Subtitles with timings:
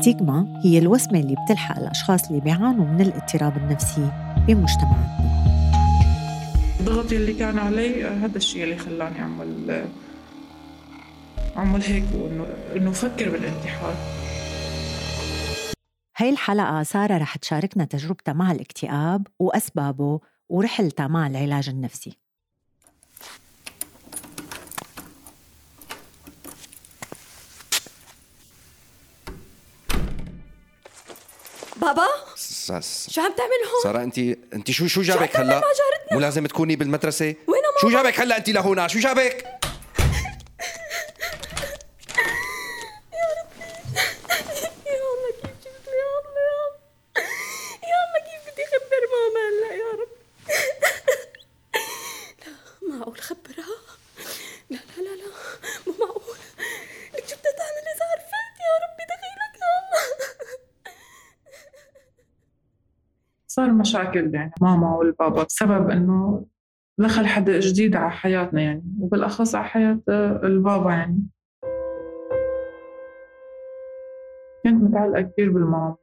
[0.00, 4.10] الستيغما هي الوسمة اللي بتلحق الأشخاص اللي بيعانوا من الاضطراب النفسي
[4.46, 5.30] بمجتمعاتنا
[6.80, 9.84] الضغط اللي كان علي هذا الشيء اللي خلاني أعمل
[11.56, 13.94] أعمل هيك وإنه إنه أفكر بالانتحار.
[16.16, 22.18] هاي الحلقة سارة رح تشاركنا تجربتها مع الاكتئاب وأسبابه ورحلتها مع العلاج النفسي.
[31.80, 34.18] بابا س- س- شو عم تعمل هون؟ سارة انت
[34.54, 35.60] انت شو شو جابك هلا؟
[36.12, 39.46] مو لازم تكوني بالمدرسة؟ وين شو؟ جابك هلا انت لهون؟ شو جابك؟
[44.86, 46.50] يا الله كيف جبت لي يا الله
[47.90, 50.12] يا الله كيف بدي اخبر ماما هلا يا رب
[52.46, 53.78] لا معقول خبرها
[54.70, 55.26] لا لا لا لا
[55.86, 56.36] مو معقول
[57.14, 60.00] لك شو بدها تعمل اذا عرفت يا ربي دخيلك يا الله
[63.60, 66.46] صار مشاكل يعني ماما والبابا بسبب إنه
[66.98, 70.00] دخل حدا جديد على حياتنا يعني وبالأخص على حياة
[70.44, 71.22] البابا يعني.
[74.64, 75.96] كنت متعلقة كثير بالماما.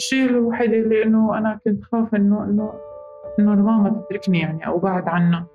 [0.00, 2.72] الشيء الوحيد اللي إنه أنا كنت خاف إنه إنه
[3.38, 5.46] إنه الماما تتركني يعني أو بعد عنا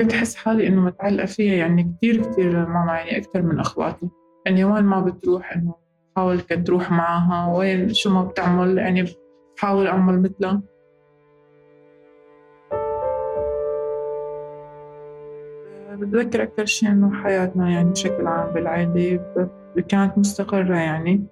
[0.00, 4.08] كنت أحس حالي إنه متعلقة فيها يعني كتير كتير ماما يعني أكثر من أخواتي.
[4.46, 5.74] يعني وين ما بتروح إنه
[6.16, 9.04] بحاول كنت تروح معها وين شو ما بتعمل يعني
[9.56, 10.62] بحاول أعمل مثلها.
[15.94, 19.20] بتذكر أكثر شيء إنه حياتنا يعني بشكل عام بالعائلة
[19.88, 21.24] كانت مستقرة يعني.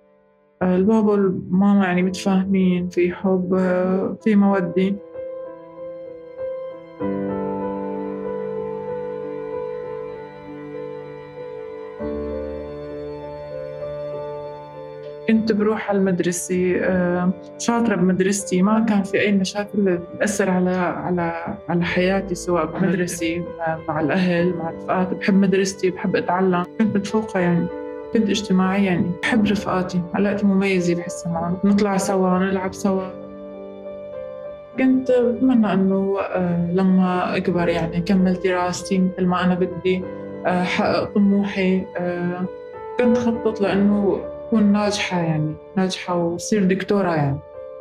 [0.63, 3.57] البابا والماما يعني متفاهمين في حب
[4.25, 4.95] في مودة.
[15.47, 21.57] كنت بروح على المدرسة آه، شاطرة بمدرستي ما كان في أي مشاكل تأثر على على
[21.69, 23.45] على حياتي سواء بمدرسة
[23.89, 25.15] مع الأهل مع رفقاتي.
[25.15, 26.63] بحب مدرستي بحب أتعلم.
[26.79, 27.67] كنت متفوقة يعني
[28.13, 29.11] كنت اجتماعية يعني.
[29.23, 30.01] بحب رفقاتي.
[30.15, 33.09] علاقتي مميزة بحسها معهم نطلع سوا نلعب سوا.
[34.79, 40.03] كنت بتمنى إنه آه، لما أكبر يعني أكمل دراستي مثل ما أنا بدي
[40.47, 41.87] آه، حقق طموحي
[42.99, 47.39] كنت خطط لأنه أكون ناجحة يعني ناجحة وصير دكتورة يعني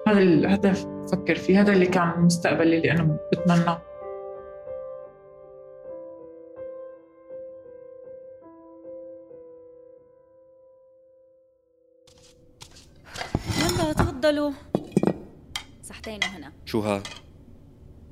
[0.08, 3.82] هذا الهدف بفكر فيه هذا اللي كان المستقبل اللي أنا بتمناه
[13.60, 14.52] يلا تفضلوا
[15.84, 17.04] صحتين وهنا شو ها؟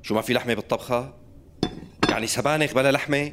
[0.02, 1.14] شو ما في لحمة بالطبخة؟
[2.10, 3.32] يعني سبانخ بلا لحمة؟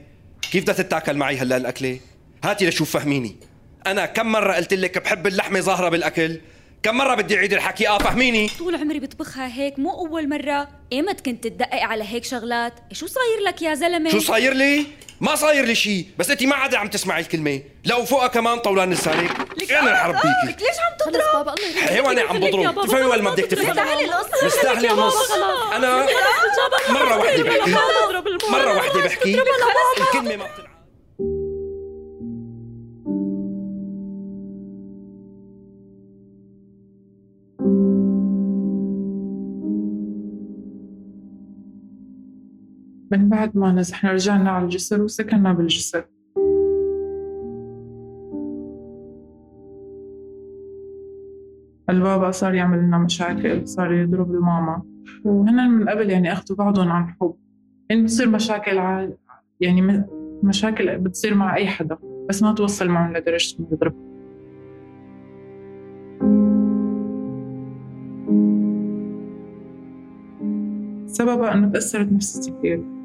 [0.52, 2.00] كيف بدها تتاكل معي هلا الأكلة؟
[2.44, 3.49] هاتي لشوف فهميني
[3.86, 6.40] أنا كم مرة قلت لك بحب اللحمة ظاهرة بالأكل؟
[6.82, 8.50] كم مرة بدي أعيد الحكي؟ آه فهميني.
[8.58, 10.68] طول عمري بطبخها هيك مو أول مرة.
[10.92, 14.86] إيمت كنت تدقق على هيك شغلات؟ شو صاير لك يا زلمة؟ شو صاير لي؟
[15.20, 17.62] ما صاير لي شيء بس انت ما عاد عم تسمعي الكلمة.
[17.84, 19.30] لو فوقها كمان طولان لسانك.
[19.70, 22.86] أنا الحرب بيكي لك ليش عم تضرب؟ بابا الله حيواني عم بضرب.
[22.86, 23.74] تفهمي ولا ما بدك تفهمي.
[23.74, 24.46] تعالي القصة.
[24.46, 25.30] مستاهلة ونص
[25.72, 26.06] أنا
[26.88, 27.76] مرة واحدة بحكي.
[28.50, 29.40] مرة واحدة بحكي.
[30.00, 30.79] الكلمة ما بتنعاد
[43.10, 46.04] من بعد ما نزحنا رجعنا على الجسر وسكننا بالجسر.
[51.90, 54.82] البابا صار يعمل لنا مشاكل صار يضرب الماما
[55.24, 57.34] وهن من قبل يعني أخذوا بعضهم عن حب.
[57.90, 59.08] يعني بتصير مشاكل ع...
[59.60, 60.04] يعني
[60.42, 61.96] مشاكل بتصير مع أي حدا
[62.28, 63.94] بس ما توصل معهم لدرجة إنه يضرب.
[71.06, 72.99] سببها إنه تأثرت نفسيتي كثير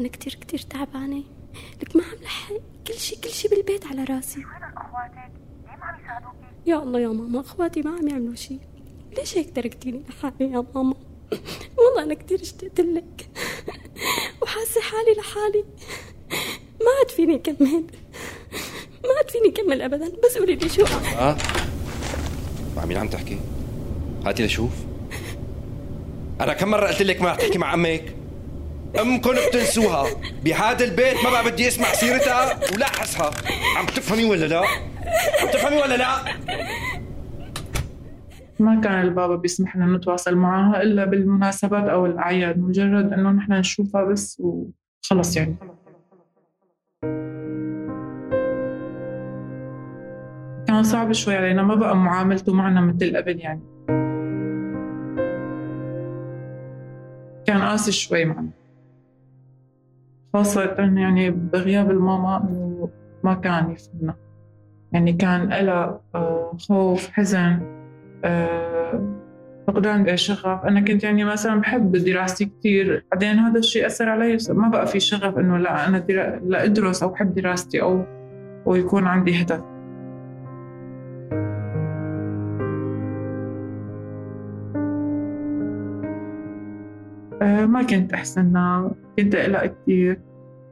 [0.00, 1.22] أنا كتير كتير تعبانة
[1.82, 2.54] لك ما عم لحق
[2.86, 5.30] كل شي كل شي بالبيت على راسي وين اخواتك؟
[5.66, 6.36] ليه ما عم يساعدوكي؟
[6.66, 8.58] يا الله يا ماما أخواتي ما عم يعملوا شي
[9.18, 10.94] ليش هيك تركتيني لحالي يا ماما
[11.78, 13.28] والله أنا كتير اشتقت لك
[14.42, 15.64] وحاسة حالي لحالي
[16.80, 17.84] ما عاد فيني كمل
[19.04, 20.84] ما عاد فيني كمل ابدا بس قولي لي شو.
[21.18, 21.36] آه
[22.76, 23.38] مع مين عم تحكي؟
[24.26, 24.72] هاتي لشوف
[26.40, 28.14] أنا كم مرة قلت لك ما تحكي مع أمك؟
[28.98, 30.06] امكم بتنسوها
[30.44, 33.30] بهذا البيت ما بقى بدي أسمع سيرتها ولا أحسها.
[33.76, 34.58] عم تفهمي ولا لا؟
[35.40, 36.16] عم تفهمي ولا لا؟
[38.58, 44.04] ما كان البابا بيسمح لنا نتواصل معها إلا بالمناسبات أو الأعياد مجرد إنه نحن نشوفها
[44.04, 45.56] بس وخلص يعني.
[50.68, 53.60] كان صعب شوي علينا ما بقى معاملته معنا مثل قبل يعني.
[57.46, 58.59] كان قاسي شوي معنا.
[60.34, 62.88] خاصة يعني بغياب الماما إنه
[63.24, 64.14] ما كان يفهمنا
[64.92, 67.60] يعني كان لها آه، خوف حزن
[68.24, 69.20] آه،
[69.66, 70.64] فقدان شغف.
[70.64, 74.38] أنا كنت يعني مثلا بحب دراستي كثير بعدين هذا الشيء أثر علي.
[74.48, 75.96] ما بقى في شغف إنه لا أنا.
[76.44, 78.04] لا أدرس أو بحب دراستي أو
[78.66, 79.60] ويكون عندي هدف.
[87.70, 90.20] ما كنت أحسنها كنت أقلق كثير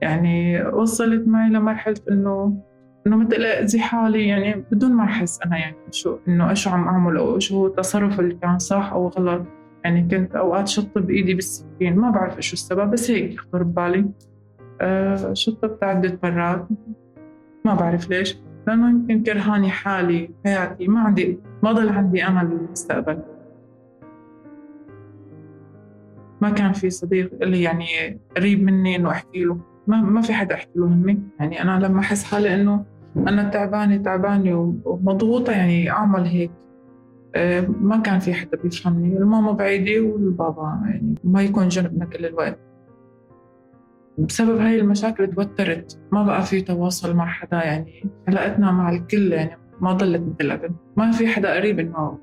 [0.03, 2.63] يعني وصلت معي لمرحلة إنه
[3.07, 7.17] إنه مثل اذي حالي يعني بدون ما أحس أنا يعني شو إنه إيش عم أعمل
[7.17, 9.47] أو شو التصرف اللي كان صح أو غلط.
[9.85, 14.07] يعني كنت أوقات شط بإيدي بالسكين ما بعرف إيش السبب بس هيك يخطر ببالي.
[14.81, 16.67] أه شطبت عدة مرات.
[17.65, 18.39] ما بعرف ليش.
[18.67, 23.19] لأنه يمكن كرهاني حالي حياتي ما عندي ما ضل عندي أمل بالمستقبل.
[26.41, 29.59] ما كان في صديق اللي يعني قريب مني إنه أحكي له.
[29.87, 32.85] ما ما في حدا أحكي له همي يعني أنا لما أحس حالي إنه
[33.17, 36.51] أنا تعبانة تعبانة ومضغوطة يعني أعمل هيك.
[37.35, 39.17] آه، ما كان في حدا بيفهمني.
[39.19, 42.59] الماما بعيدة والبابا يعني ما يكون جنبنا كل الوقت.
[44.19, 46.01] بسبب هاي المشاكل توترت.
[46.13, 48.05] ما بقى في تواصل مع حدا يعني.
[48.29, 50.71] علاقتنا مع الكل يعني ما ضلت مثل قبل.
[50.97, 52.19] ما في حدا قريب إنه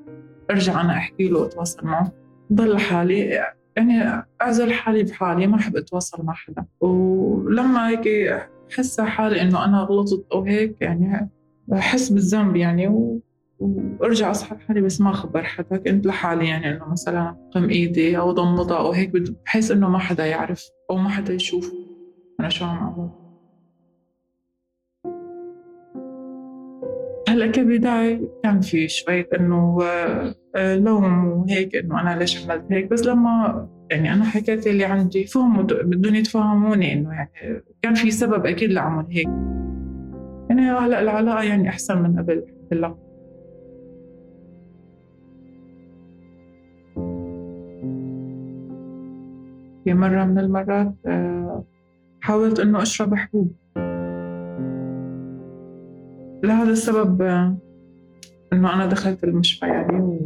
[0.51, 2.11] أرجع أنا أحكي له وأتواصل معه.
[2.53, 3.43] ضل حالي.
[3.75, 6.65] يعني أعزل حالي بحالي ما أحب أتواصل مع حدا.
[6.79, 8.33] ولما هيك
[8.69, 11.29] بحس حالي إنه أنا غلطت أو هيك يعني
[11.67, 13.21] بحس بالذنب يعني و...
[13.59, 15.77] وأرجع أصحى حالي بس ما أخبر حدا.
[15.77, 19.11] كنت لحالي يعني إنه مثلا قم إيدي أو ضمضها أو هيك
[19.45, 21.73] بحس إنه ما حدا يعرف أو ما حدا يشوف
[22.39, 23.24] أنا شو عم أعمل.
[27.35, 29.79] هلا كبداية كان في شوية إنه
[30.55, 32.91] آه، لوم وهيك إنه أنا ليش عملت هيك.
[32.91, 38.45] بس لما يعني أنا حكيت اللي عندي فهموا بدهم يتفهموني إنه يعني كان في سبب
[38.45, 39.27] أكيد لعمل هيك.
[40.49, 42.97] يعني هلأ العلاقة يعني أحسن من قبل الحمد لله.
[49.83, 51.65] في مرة من المرات آه،
[52.21, 53.64] حاولت إنه أشرب حبوب.
[56.43, 57.57] لهذا السبب آه،
[58.53, 60.19] إنه أنا دخلت المشفى يعني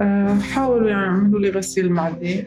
[0.00, 2.44] وحاولوا يعني يعملوا لي غسيل معدي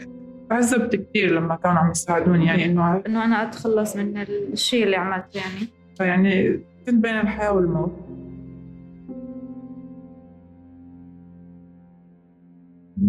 [0.51, 5.37] عذبت كثير لما كانوا عم يساعدوني يعني إنه إنه أنا أتخلص من الشيء اللي عملته
[5.37, 5.67] يعني.
[5.97, 7.91] فيعني كنت بين الحياة والموت.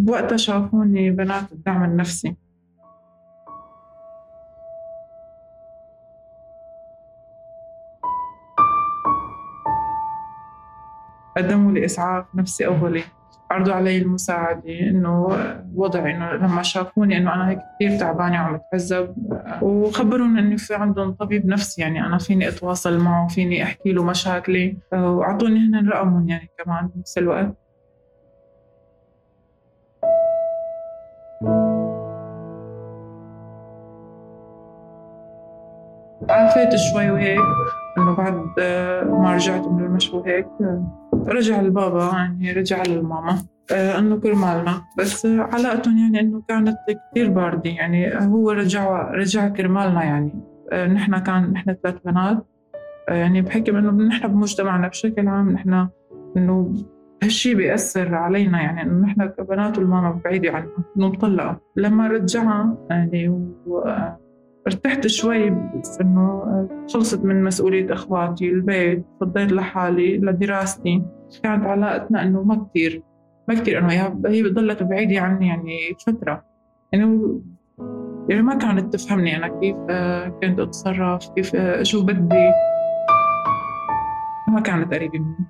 [0.08, 2.36] وقتها شافوني بنات الدعم النفسي.
[11.42, 13.02] قدموا لي إسعاف نفسي أولي.
[13.50, 15.28] عرضوا علي المساعدة إنه
[15.74, 19.14] وضعي إنه لما شافوني إنه أنا هيك كثير تعبانة وعم بتعذب
[19.62, 21.82] وخبروني إنه في عندهم طبيب نفسي.
[21.82, 27.18] يعني أنا فيني أتواصل معه فيني أحكي له مشاكلي وأعطوني هن رقمهم يعني كمان بنفس
[27.18, 27.54] الوقت.
[36.30, 37.40] عافيت شوي وهيك
[37.98, 38.34] إنه بعد
[39.10, 40.46] ما رجعت من المشفى هيك
[41.28, 43.38] رجع البابا يعني رجع للماما.
[43.72, 46.76] آه، إنه كرمالنا بس علاقتهم يعني إنه كانت
[47.12, 47.70] كثير باردة.
[47.70, 50.32] يعني هو رجع رجع كرمالنا يعني.
[50.72, 52.46] آه، نحن كان نحن ثلاث بنات.
[53.08, 55.88] آه، يعني بحكم انه نحن بمجتمعنا بشكل عام نحن
[56.36, 56.74] إنه
[57.22, 58.60] هالشي بيأثر علينا.
[58.60, 63.84] يعني إنه نحن كبنات والماما بعيدة عنها انه مطلقة لما رجعها يعني و...
[64.66, 71.02] ارتحت شوي بس إنه خلصت من مسؤولية إخواتي البيت فضيت لحالي لدراستي.
[71.42, 73.02] كانت علاقتنا إنه ما كثير
[73.48, 73.88] ما كثير إنه
[74.26, 76.44] هي ضلت بعيدة عني يعني فترة.
[76.92, 77.40] يعني
[78.28, 79.76] يعني ما كانت تفهمني أنا كيف
[80.42, 82.50] كنت أتصرف كيف شو بدي.
[84.48, 85.46] ما كانت قريبة مني.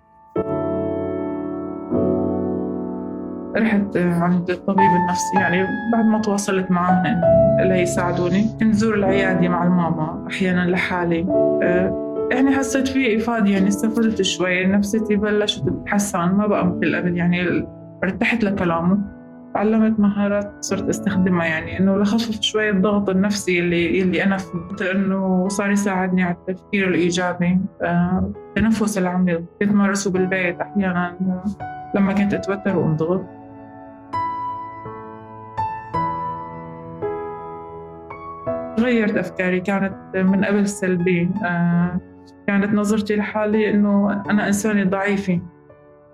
[3.57, 7.02] رحت عند الطبيب النفسي يعني بعد ما تواصلت معهم
[7.64, 11.26] ليساعدوني كنت زور العيادة مع الماما أحيانا لحالي.
[11.62, 14.67] أه، يعني حسيت في إفادة يعني استفدت شوي.
[14.67, 17.67] نفسيتي بلشت تتحسن ما بقى مثل قبل يعني
[18.05, 18.99] ارتحت لكلامه.
[19.55, 21.47] تعلمت مهارات صرت أستخدمها.
[21.47, 24.90] يعني إنه لخفف شوي الضغط النفسي اللي اللي أنا فيه.
[24.93, 27.59] إنه صار يساعدني على التفكير الإيجابي.
[27.83, 29.43] آه، التنفس العميق.
[29.62, 31.17] كنت مارسه بالبيت أحيانا
[31.95, 33.39] لما كنت أتوتر وانضغط
[38.81, 42.01] غيرت افكاري كانت من قبل سلبيه آه،
[42.47, 45.41] كانت نظرتي لحالي إنه أنا إنسانة ضعيفة.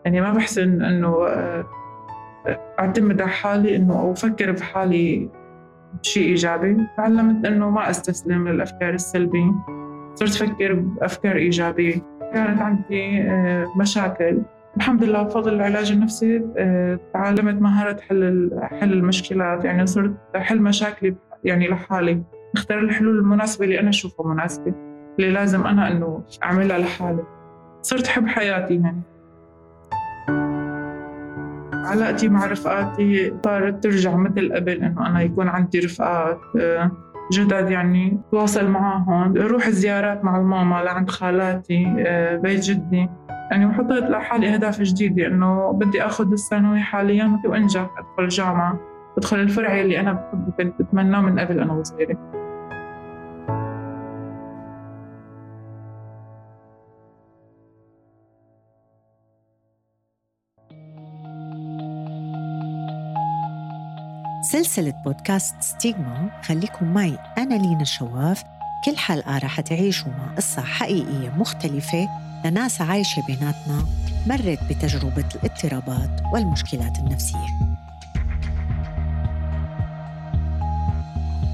[0.04, 1.64] يعني ما بحسن إنه آه،
[2.80, 5.30] أعتمد على حالي إنه أو أفكر بحالي
[6.02, 6.76] بشيء إيجابي.
[6.96, 9.52] تعلمت إنه ما أستسلم للأفكار السلبية.
[10.14, 11.94] صرت أفكر بأفكار إيجابية.
[12.34, 14.42] كانت عندي آه، مشاكل.
[14.76, 16.38] الحمد لله بفضل العلاج النفسي
[17.14, 19.64] تعلمت مهارة حل حل المشكلات.
[19.64, 22.22] يعني صرت أحل مشاكلي يعني لحالي.
[22.56, 24.74] اختار الحلول المناسبة اللي أنا أشوفها مناسبة
[25.18, 27.24] اللي لازم أنا إنه أعملها لحالي.
[27.82, 29.02] صرت أحب حياتي يعني
[31.86, 36.90] علاقتي مع رفقاتي صارت ترجع مثل قبل إنه أنا يكون عندي رفقات آه،
[37.32, 39.36] جدد يعني تواصل معاهم.
[39.36, 43.08] روح زيارات مع الماما لعند خالاتي آه، بيت جدي.
[43.50, 47.90] يعني وحطيت لحالي أهداف جديدة إنه بدي آخذ الثانوي حاليا وأنجح.
[47.98, 48.80] أدخل جامعة
[49.18, 52.35] أدخل الفرع اللي أنا بحبه كنت بتمناه من قبل أنا وصغيرة.
[64.52, 68.44] سلسلة بودكاست ستيغما خليكم معي أنا لينا شواف
[68.84, 72.08] كل حلقة رح تعيشوا مع قصة حقيقية مختلفة
[72.44, 73.86] لناس عايشة بيناتنا
[74.26, 77.76] مرت بتجربة الاضطرابات والمشكلات النفسية.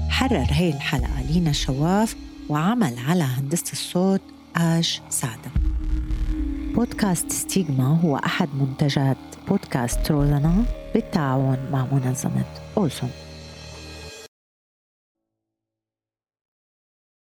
[0.09, 2.15] حرر هي الحلقة لينا شواف
[2.49, 4.21] وعمل على هندسة الصوت
[4.55, 5.51] آج سعدة.
[6.75, 10.82] بودكاست ستيغما هو أحد منتجات بودكاست روزانا.
[10.93, 12.43] بالتعاون مع منظمة
[12.77, 13.11] أوسون